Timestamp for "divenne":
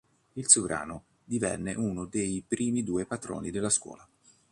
1.23-1.75